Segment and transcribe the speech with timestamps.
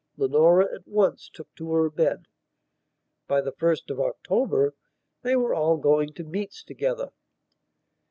[0.17, 2.25] Leonora at once took to her bed.
[3.27, 4.73] By the 1st of October
[5.21, 7.11] they were all going to meets together.